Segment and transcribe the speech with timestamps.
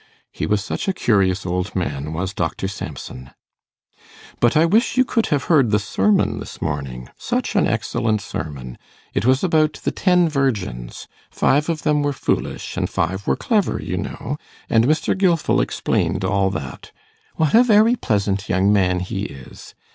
[0.31, 3.29] He was such a curious old man, was Dr Samson.
[4.39, 7.09] But I wish you could have heard the sermon this morning.
[7.19, 8.79] Such an excellent sermon!
[9.13, 13.79] It was about the ten virgins: five of them were foolish, and five were clever,
[13.79, 14.37] you know;
[14.71, 15.15] and Mr.
[15.15, 16.91] Gilfil explained all that.
[17.35, 19.75] What a very pleasant young man he is!